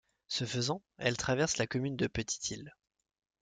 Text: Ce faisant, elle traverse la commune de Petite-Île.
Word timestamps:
Ce 0.27 0.45
faisant, 0.45 0.81
elle 0.97 1.15
traverse 1.15 1.57
la 1.59 1.67
commune 1.67 1.95
de 1.95 2.07
Petite-Île. 2.07 2.73